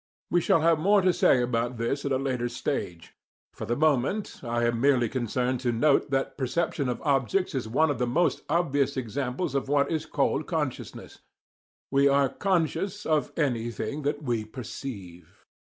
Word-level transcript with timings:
We 0.31 0.41
shall 0.41 0.61
have 0.61 0.79
more 0.79 1.01
to 1.03 1.13
say 1.13 1.43
about 1.43 1.77
this 1.77 2.05
at 2.05 2.11
a 2.11 2.17
later 2.17 2.49
stage. 2.49 3.13
For 3.53 3.65
the 3.67 3.75
moment, 3.75 4.39
I 4.41 4.65
am 4.65 4.81
merely 4.81 5.07
concerned 5.07 5.59
to 5.59 5.71
note 5.71 6.09
that 6.09 6.39
perception 6.39 6.89
of 6.89 6.99
objects 7.03 7.53
is 7.53 7.67
one 7.67 7.91
of 7.91 7.99
the 7.99 8.07
most 8.07 8.41
obvious 8.49 8.97
examples 8.97 9.53
of 9.53 9.69
what 9.69 9.91
is 9.91 10.07
called 10.07 10.47
"consciousness." 10.47 11.19
We 11.91 12.07
are 12.07 12.29
"conscious" 12.29 13.05
of 13.05 13.31
anything 13.37 14.01
that 14.01 14.23
we 14.23 14.43
perceive. 14.43 15.45